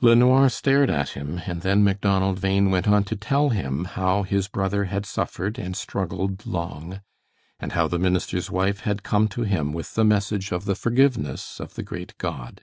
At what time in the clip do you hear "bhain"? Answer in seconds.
2.40-2.70